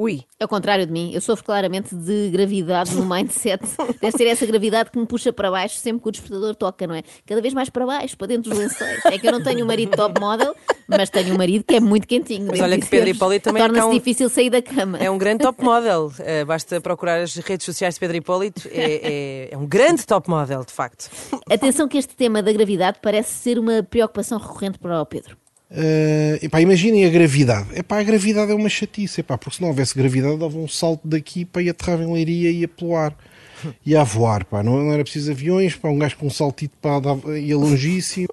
Ui. 0.01 0.23
Ao 0.41 0.49
contrário 0.49 0.87
de 0.87 0.93
mim, 0.93 1.13
eu 1.13 1.21
sofro 1.21 1.45
claramente 1.45 1.95
de 1.95 2.31
gravidade 2.31 2.95
no 2.95 3.05
mindset. 3.05 3.63
Deve 4.01 4.17
ser 4.17 4.27
essa 4.29 4.47
gravidade 4.47 4.91
que 4.91 4.99
me 4.99 5.05
puxa 5.05 5.31
para 5.31 5.51
baixo 5.51 5.77
sempre 5.77 6.03
que 6.03 6.09
o 6.09 6.13
despertador 6.13 6.55
toca, 6.55 6.87
não 6.87 6.95
é? 6.95 7.03
Cada 7.27 7.43
vez 7.43 7.53
mais 7.53 7.69
para 7.69 7.85
baixo, 7.85 8.17
para 8.17 8.29
dentro 8.29 8.49
dos 8.49 8.59
lençóis. 8.59 9.05
É 9.05 9.19
que 9.19 9.29
eu 9.29 9.33
não 9.33 9.43
tenho 9.43 9.63
um 9.63 9.67
marido 9.67 9.95
top 9.95 10.19
model, 10.19 10.57
mas 10.89 11.11
tenho 11.11 11.35
um 11.35 11.37
marido 11.37 11.65
que 11.65 11.75
é 11.75 11.81
muito 11.81 12.07
quentinho. 12.09 12.47
Mas 12.51 12.61
olha 12.61 12.81
que. 12.81 12.87
Pedro 12.87 13.11
Hipólito 13.11 13.45
também 13.45 13.63
é 13.63 13.67
Torna-se 13.67 13.87
cá 13.87 13.91
um- 13.91 13.93
difícil 13.99 14.31
sair 14.31 14.49
da 14.49 14.63
cama. 14.63 14.97
É 14.99 15.11
um 15.11 15.19
grande 15.19 15.43
top 15.45 15.63
model. 15.63 16.11
Eh, 16.21 16.47
basta 16.47 16.81
procurar 16.81 17.21
as 17.21 17.35
redes 17.37 17.67
sociais 17.67 17.95
de 17.95 18.01
Pedro 18.01 18.17
Hipólito. 18.17 18.69
É, 18.73 18.93
é- 18.93 19.49
é 19.53 19.59
um 19.59 19.67
grande 19.67 20.07
top 20.07 20.31
model, 20.31 20.65
de 20.65 20.73
facto. 20.73 21.11
Atenção 21.51 21.87
que 21.87 21.99
este 21.99 22.17
tema 22.17 22.43
da 22.43 22.51
gravidade 22.53 22.99
parece 23.03 23.35
ser 23.35 23.59
uma 23.59 23.83
preocupação 23.83 24.39
recorrente 24.39 24.79
para 24.79 25.03
o 25.03 25.05
Pedro. 25.05 25.37
Uh, 25.71 26.45
epá, 26.45 26.61
imaginem 26.61 27.07
a 27.07 27.09
gravidade. 27.09 27.69
Epá, 27.79 28.01
a 28.01 28.03
gravidade 28.03 28.51
é 28.51 28.55
uma 28.55 28.69
chatice, 28.69 29.21
epá, 29.21 29.39
porque 29.39 29.57
se 29.57 29.63
não 29.63 29.69
houvesse 29.69 29.95
gravidade, 29.95 30.37
dava 30.37 30.59
um 30.59 30.67
salto 30.67 31.07
daqui 31.07 31.45
para 31.45 31.63
ir 31.63 31.71
aterrar 31.71 32.01
em 32.01 32.13
Leiria 32.13 32.51
e 32.51 32.61
ia 32.61 32.69
pelo 32.69 32.93
Ia 33.87 34.01
a 34.01 34.05
voar, 34.05 34.45
pá. 34.45 34.63
Não, 34.63 34.83
não 34.83 34.93
era 34.93 35.03
preciso 35.03 35.31
aviões, 35.31 35.77
pá, 35.77 35.89
um 35.89 35.99
gajo 35.99 36.17
com 36.17 36.27
um 36.27 36.31
saltito 36.31 36.77
pá, 36.81 36.99
dava, 36.99 37.39
ia 37.39 37.57
longíssimo. 37.57 38.29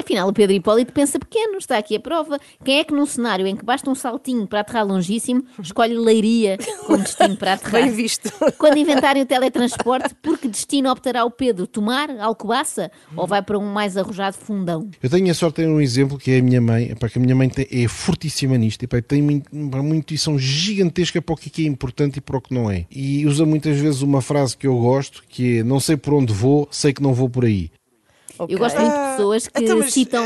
Afinal, 0.00 0.28
o 0.28 0.32
Pedro 0.32 0.54
Hipólito 0.54 0.92
pensa 0.92 1.18
pequeno, 1.18 1.58
está 1.58 1.76
aqui 1.76 1.96
a 1.96 2.00
prova. 2.00 2.38
Quem 2.64 2.78
é 2.78 2.84
que 2.84 2.94
num 2.94 3.04
cenário 3.04 3.46
em 3.46 3.54
que 3.54 3.64
basta 3.64 3.90
um 3.90 3.94
saltinho 3.94 4.46
para 4.46 4.60
aterrar 4.60 4.86
longíssimo, 4.86 5.44
escolhe 5.60 5.94
Leiria 5.98 6.56
como 6.86 7.02
destino 7.02 7.36
para 7.36 7.54
aterrar? 7.54 7.82
Bem 7.82 7.90
visto. 7.90 8.32
Quando 8.56 8.78
inventarem 8.78 9.22
o 9.22 9.26
teletransporte, 9.26 10.14
por 10.22 10.38
que 10.38 10.48
destino 10.48 10.90
optará 10.90 11.24
o 11.24 11.30
Pedro? 11.30 11.66
Tomar? 11.66 12.08
Alcobaça? 12.20 12.90
Ou 13.14 13.26
vai 13.26 13.42
para 13.42 13.58
um 13.58 13.66
mais 13.66 13.96
arrojado 13.96 14.36
fundão? 14.36 14.88
Eu 15.02 15.10
tenho 15.10 15.30
a 15.30 15.34
sorte 15.34 15.56
de 15.56 15.66
ter 15.66 15.68
um 15.68 15.80
exemplo 15.80 16.16
que 16.16 16.30
é 16.30 16.38
a 16.38 16.42
minha 16.42 16.60
mãe, 16.60 16.84
epá, 16.84 17.08
que 17.08 17.18
a 17.18 17.20
minha 17.20 17.34
mãe 17.34 17.50
é 17.56 17.88
fortíssima 17.88 18.56
nisto, 18.56 18.84
epá, 18.84 19.02
tem 19.02 19.20
uma, 19.52 19.80
uma 19.80 19.96
intuição 19.96 20.38
gigantesca 20.38 21.20
para 21.20 21.34
o 21.34 21.36
que 21.36 21.64
é 21.64 21.66
importante 21.66 22.16
e 22.16 22.20
para 22.20 22.38
o 22.38 22.40
que 22.40 22.54
não 22.54 22.70
é. 22.70 22.86
E 22.90 23.26
usa 23.26 23.44
muitas 23.44 23.76
vezes 23.76 24.00
uma 24.00 24.22
frase 24.22 24.56
que 24.56 24.66
eu 24.66 24.78
gosto, 24.78 25.22
que 25.28 25.58
é 25.58 25.62
não 25.62 25.80
sei 25.80 25.96
por 25.96 26.14
onde 26.14 26.32
vou, 26.32 26.68
sei 26.70 26.94
que 26.94 27.02
não 27.02 27.12
vou 27.12 27.28
por 27.28 27.44
aí. 27.44 27.70
Eu 28.48 28.58
gosto 28.58 28.80
muito 28.80 28.92
de 28.92 29.10
pessoas 29.10 29.48
que 29.48 29.62
então, 29.64 29.78
mas- 29.78 29.92
citam, 29.92 30.24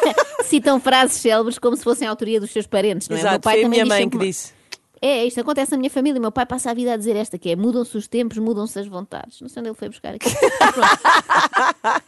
citam 0.44 0.80
frases 0.80 1.16
célebres 1.20 1.58
como 1.58 1.76
se 1.76 1.84
fossem 1.84 2.06
a 2.06 2.10
autoria 2.10 2.40
dos 2.40 2.50
seus 2.50 2.66
parentes, 2.66 3.08
não 3.08 3.16
é? 3.16 3.20
O 3.20 3.22
meu 3.22 3.30
Exato, 3.30 3.42
pai 3.44 3.54
foi 3.56 3.64
a 3.64 3.68
minha 3.68 3.86
mãe 3.86 4.08
que 4.08 4.18
disse. 4.18 4.54
É, 5.00 5.26
isto 5.26 5.38
acontece 5.38 5.70
na 5.72 5.76
minha 5.76 5.90
família. 5.90 6.18
O 6.18 6.22
meu 6.22 6.32
pai 6.32 6.46
passa 6.46 6.70
a 6.70 6.74
vida 6.74 6.94
a 6.94 6.96
dizer 6.96 7.16
esta, 7.16 7.36
que 7.38 7.50
é 7.50 7.54
mudam-se 7.56 7.94
os 7.98 8.08
tempos, 8.08 8.38
mudam-se 8.38 8.78
as 8.78 8.86
vontades. 8.86 9.40
Não 9.42 9.48
sei 9.48 9.60
onde 9.60 9.68
ele 9.68 9.76
foi 9.76 9.88
buscar 9.88 10.14
aqui. 10.14 10.28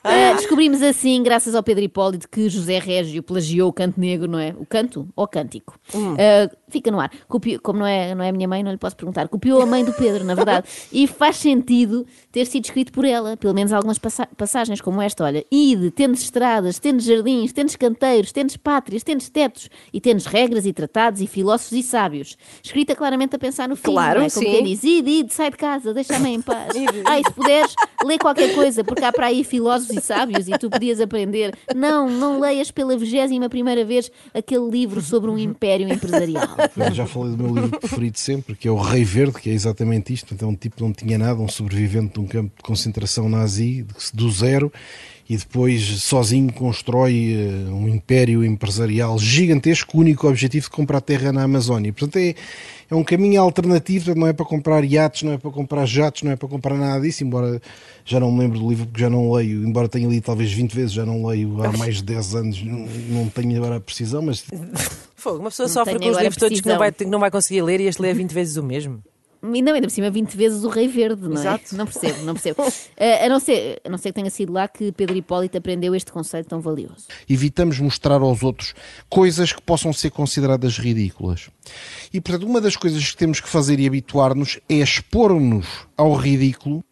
Ah, 0.03 0.33
descobrimos 0.37 0.83
assim, 0.83 1.23
graças 1.23 1.55
ao 1.55 1.63
Pedro 1.63 1.85
Hipólito, 1.85 2.29
que 2.29 2.49
José 2.49 2.79
Régio 2.79 3.23
plagiou 3.23 3.69
o 3.69 3.73
canto 3.73 4.01
negro, 4.01 4.27
não 4.29 4.39
é? 4.39 4.55
O 4.59 4.65
canto 4.67 5.09
ou 5.15 5.27
cântico? 5.29 5.79
Ah, 5.95 6.51
fica 6.69 6.91
no 6.91 7.01
ar. 7.01 7.11
Copiou- 7.29 7.61
como 7.61 7.79
não 7.81 7.87
é, 7.87 8.15
não 8.15 8.25
é 8.25 8.29
a 8.29 8.33
minha 8.33 8.49
mãe, 8.49 8.63
não 8.63 8.71
lhe 8.73 8.79
posso 8.79 8.97
perguntar. 8.97 9.29
Copiou 9.29 9.61
a 9.63 9.67
mãe 9.67 9.85
do 9.85 9.93
Pedro, 9.93 10.25
na 10.25 10.35
verdade. 10.35 10.67
E 10.93 11.07
faz 11.07 11.37
sentido 11.37 12.07
ter 12.31 12.47
sido 12.47 12.65
escrito 12.65 12.93
por 12.93 13.05
ela, 13.05 13.37
pelo 13.37 13.55
menos 13.55 13.73
algumas 13.73 13.99
passa- 13.99 14.29
passagens 14.37 14.81
como 14.81 15.01
esta. 15.03 15.25
Olha, 15.25 15.45
ide, 15.51 15.91
tendes 15.91 16.23
estradas, 16.23 16.79
tendes 16.79 17.05
jardins, 17.07 17.53
tendes 17.53 17.77
canteiros, 17.77 18.33
tendes 18.33 18.57
pátrias, 18.57 19.03
tendes 19.03 19.29
tetos 19.29 19.69
e 19.93 20.01
tendes 20.01 20.27
regras 20.27 20.67
e 20.67 20.73
tratados 20.73 21.21
e 21.21 21.27
filósofos 21.27 21.73
e 21.79 21.83
sábios. 21.83 22.37
Escrita 22.63 22.95
claramente 22.95 23.35
a 23.35 23.39
pensar 23.39 23.69
no 23.69 23.77
filho, 23.77 23.93
Claro, 23.93 24.21
não 24.21 24.27
é? 24.27 24.31
Como 24.31 24.47
sim. 24.47 24.53
quem 24.53 24.65
diz, 24.65 24.83
ide, 24.85 25.11
ide, 25.11 25.33
sai 25.35 25.51
de 25.51 25.57
casa, 25.57 25.93
deixa 25.95 26.17
a 26.17 26.19
mãe 26.19 26.35
em 26.35 26.43
paz. 26.43 26.69
Ai, 27.07 27.23
se 27.25 27.33
puderes, 27.33 27.75
lê 28.05 28.19
qualquer 28.19 28.55
coisa, 28.55 28.85
porque 28.85 29.05
há 29.05 29.13
para 29.13 29.27
aí 29.27 29.43
filósofos 29.45 29.97
e 29.97 30.01
sábios 30.01 30.49
e 30.49 30.53
tu 30.59 30.69
podias 30.71 31.01
aprender. 31.01 31.55
Não, 31.75 32.09
não 32.11 32.41
leias 32.41 32.71
pela 32.71 32.97
vigésima 32.97 33.49
primeira 33.49 33.85
vez 33.85 34.11
aquele 34.35 34.69
livro 34.71 35.01
sobre 35.01 35.31
um 35.31 35.39
império 35.39 35.89
empresarial. 35.93 36.49
Eu 36.77 36.95
já 36.95 37.07
falei 37.07 37.35
do 37.35 37.43
meu 37.43 37.55
livro 37.55 37.81
preferido 37.81 38.19
sempre, 38.19 38.55
que 38.55 38.69
é 38.69 38.71
O 38.71 38.77
Rei 38.77 39.05
Verde, 39.05 39.41
que 39.41 39.51
é 39.51 39.53
exatamente 39.53 40.13
isto. 40.13 40.35
Então, 40.35 40.51
um 40.51 40.55
tipo 40.55 40.77
que 40.77 40.83
não 40.83 40.93
tinha 40.93 41.19
nada, 41.19 41.41
um 41.41 41.49
sobrevivente 41.49 42.15
de 42.15 42.21
um 42.21 42.27
campo 42.27 42.53
de 42.57 42.63
concentração 42.63 43.29
nazi, 43.29 43.87
do 44.13 44.31
zero, 44.31 44.73
e 45.29 45.37
depois 45.37 45.83
sozinho 46.03 46.51
constrói 46.53 47.35
eh, 47.35 47.71
um 47.71 47.87
império 47.87 48.43
empresarial 48.43 49.19
gigantesco, 49.19 49.93
com 49.93 49.99
o 49.99 50.01
único 50.01 50.27
objetivo 50.27 50.65
de 50.65 50.71
comprar 50.71 51.03
terra 51.03 51.31
na 51.31 51.43
Amazónia. 51.43 51.93
Portanto, 51.93 52.17
é, 52.17 52.35
é 52.91 52.95
um 52.95 53.05
caminho 53.05 53.43
alternativo, 53.43 54.15
não 54.15 54.27
é 54.27 54.33
para 54.33 54.47
comprar 54.47 54.83
iates, 54.85 55.25
não 55.25 55.33
é 55.33 55.39
para 55.39 55.51
comprar 55.51 55.85
jatos, 55.85 56.23
não 56.23 56.33
é 56.33 56.37
para 56.37 56.49
comprar 56.49 56.75
nada 56.77 57.03
disso, 57.03 57.25
embora 57.25 57.61
já 58.07 58.19
não 58.19 58.33
me 58.33 58.41
lembro 58.41 58.59
do 58.59 58.71
livro 58.71 58.87
porque 58.87 59.03
já 59.03 59.11
não 59.11 59.31
leio, 59.31 59.69
embora 59.69 59.87
tenha 59.87 60.09
lido 60.09 60.25
talvez 60.25 60.51
20 60.51 60.73
vezes, 60.73 60.93
já 60.93 61.05
não 61.05 61.27
leio 61.27 61.63
há 61.63 61.77
mais 61.77 61.97
de 61.97 62.05
10 62.05 62.35
anos, 62.35 62.63
não, 62.63 62.89
não 63.11 63.29
tenho 63.29 63.55
agora 63.59 63.77
a 63.77 63.81
precisão, 63.81 64.23
mas 64.23 64.47
Fogo, 65.19 65.39
uma 65.39 65.51
pessoa 65.51 65.67
Não 65.67 65.75
sofre 65.75 65.99
com 65.99 66.09
os 66.09 66.17
livros 66.17 66.37
todos 66.37 66.61
que 66.61 66.69
não, 66.69 66.79
vai, 66.79 66.93
que 66.93 67.05
não 67.05 67.19
vai 67.19 67.31
conseguir 67.31 67.61
ler 67.63 67.81
e 67.81 67.87
este 67.87 68.01
lê 68.01 68.15
20 68.15 68.33
vezes 68.33 68.57
o 68.57 68.63
mesmo. 68.63 69.03
E 69.43 69.63
não, 69.63 69.73
ainda 69.73 69.87
por 69.87 69.93
cima, 69.93 70.11
20 70.11 70.37
vezes 70.37 70.65
o 70.65 70.69
Rei 70.69 70.89
Verde, 70.89 71.23
não 71.23 71.37
é? 71.37 71.41
Exato. 71.41 71.77
Não 71.77 71.87
percebo, 71.87 72.25
não 72.25 72.35
percebo. 72.35 72.63
Ah, 72.63 73.23
a, 73.27 73.29
não 73.29 73.39
ser, 73.39 73.81
a 73.85 73.89
não 73.89 73.99
ser 73.99 74.09
que 74.09 74.15
tenha 74.15 74.31
sido 74.31 74.53
lá 74.53 74.67
que 74.67 74.91
Pedro 74.93 75.17
Hipólito 75.17 75.59
aprendeu 75.59 75.95
este 75.95 76.11
conceito 76.11 76.49
tão 76.49 76.61
valioso. 76.61 77.07
evitamos 77.29 77.79
mostrar 77.79 78.21
aos 78.21 78.43
outros 78.43 78.75
coisas 79.09 79.53
que 79.53 79.63
possam 79.63 79.93
ser 79.93 80.11
consideradas 80.11 80.79
ridículas. 80.79 81.51
E, 82.13 82.21
portanto, 82.21 82.49
uma 82.49 82.61
das 82.61 82.77
coisas 82.77 83.11
que 83.11 83.17
temos 83.17 83.41
que 83.41 83.49
fazer 83.49 83.79
e 83.79 83.87
habituar-nos 83.87 84.59
é 84.69 84.75
expor-nos 84.75 85.67
ao 85.97 86.15
ridículo 86.15 86.85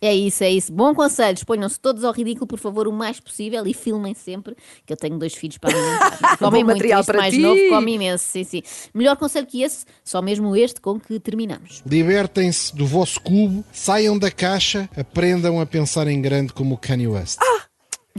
É 0.00 0.14
isso, 0.14 0.44
é 0.44 0.50
isso. 0.50 0.72
Bom 0.72 0.94
conselho, 0.94 1.34
exponham-se 1.34 1.80
todos 1.80 2.04
ao 2.04 2.12
ridículo, 2.12 2.46
por 2.46 2.58
favor, 2.58 2.86
o 2.86 2.92
mais 2.92 3.18
possível 3.18 3.66
e 3.66 3.72
filmem 3.72 4.14
sempre, 4.14 4.54
que 4.84 4.92
eu 4.92 4.96
tenho 4.96 5.18
dois 5.18 5.34
filhos 5.34 5.58
para 5.58 5.76
alimentar. 5.76 6.36
Comem 6.38 6.64
muito, 6.64 6.76
material 6.76 7.00
este 7.00 7.12
para 7.12 7.20
mais 7.20 7.34
ti. 7.34 7.40
novo 7.40 7.60
come 7.70 7.94
imenso, 7.94 8.24
sim, 8.24 8.44
sim. 8.44 8.62
Melhor 8.92 9.16
conselho 9.16 9.46
que 9.46 9.62
esse, 9.62 9.84
só 10.04 10.20
mesmo 10.20 10.54
este 10.54 10.80
com 10.80 11.00
que 11.00 11.18
terminamos. 11.18 11.82
Libertem-se 11.86 12.74
do 12.76 12.86
vosso 12.86 13.20
cubo, 13.20 13.64
saiam 13.72 14.18
da 14.18 14.30
caixa, 14.30 14.88
aprendam 14.96 15.60
a 15.60 15.66
pensar 15.66 16.06
em 16.08 16.20
grande 16.20 16.52
como 16.52 16.74
o 16.74 16.78
Kanye 16.78 17.08
West. 17.08 17.38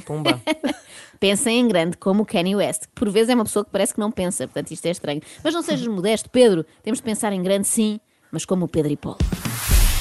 Pumba. 0.06 0.42
Pensem 1.20 1.60
em 1.60 1.68
grande, 1.68 1.98
como 1.98 2.24
o 2.24 2.26
Kanye 2.26 2.56
West, 2.56 2.84
que 2.84 2.94
por 2.94 3.10
vezes 3.10 3.30
é 3.30 3.36
uma 3.36 3.44
pessoa 3.44 3.66
que 3.66 3.72
parece 3.72 3.94
que 3.94 4.00
não 4.00 4.12
pensa, 4.12 4.46
portanto 4.46 4.72
isto 4.72 4.86
é 4.86 4.92
estranho. 4.92 5.22
Mas 5.44 5.52
não 5.52 5.64
sejas 5.64 5.88
modesto, 5.88 6.30
Pedro, 6.30 6.64
temos 6.84 7.00
de 7.00 7.04
pensar 7.04 7.34
em 7.34 7.42
grande 7.42 7.68
sim, 7.68 8.00
mas 8.32 8.46
como 8.46 8.66
o 8.66 8.68
Pedro 8.68 8.94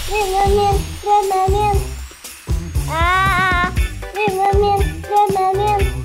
Феномен, 0.06 0.76
феномен. 1.02 1.76
А-а-а. 2.88 3.72
Феномен. 4.14 5.95